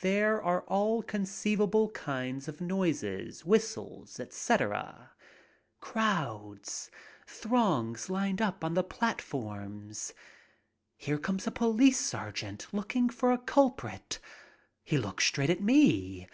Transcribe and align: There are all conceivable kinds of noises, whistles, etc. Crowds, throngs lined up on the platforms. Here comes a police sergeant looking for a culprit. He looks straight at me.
There 0.00 0.42
are 0.42 0.62
all 0.62 1.02
conceivable 1.02 1.90
kinds 1.90 2.48
of 2.48 2.62
noises, 2.62 3.44
whistles, 3.44 4.18
etc. 4.18 5.10
Crowds, 5.80 6.90
throngs 7.26 8.08
lined 8.08 8.40
up 8.40 8.64
on 8.64 8.72
the 8.72 8.82
platforms. 8.82 10.14
Here 10.96 11.18
comes 11.18 11.46
a 11.46 11.50
police 11.50 12.00
sergeant 12.00 12.68
looking 12.72 13.10
for 13.10 13.32
a 13.32 13.38
culprit. 13.38 14.18
He 14.82 14.96
looks 14.96 15.26
straight 15.26 15.50
at 15.50 15.60
me. 15.60 16.26